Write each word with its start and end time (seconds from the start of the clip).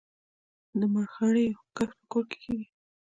د 0.79 0.81
مرخیړیو 0.93 1.63
کښت 1.75 1.97
په 2.01 2.05
کور 2.11 2.23
کې 2.29 2.37
کیږي؟ 2.43 2.65